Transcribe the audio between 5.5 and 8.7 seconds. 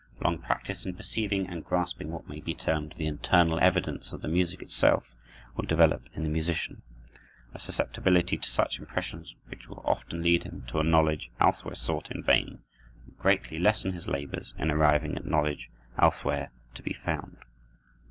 will develop, in the musician, a susceptibility to